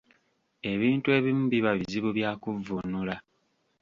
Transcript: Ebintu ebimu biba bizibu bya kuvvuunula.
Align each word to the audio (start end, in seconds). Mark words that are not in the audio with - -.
Ebintu 0.71 1.07
ebimu 1.17 1.43
biba 1.51 1.71
bizibu 1.79 2.09
bya 2.17 2.31
kuvvuunula. 2.41 3.15